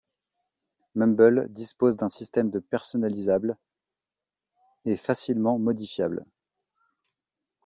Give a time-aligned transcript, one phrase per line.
[0.95, 3.55] Mumble dispose d'un système de personnalisables
[4.83, 6.25] et facilement modifiables.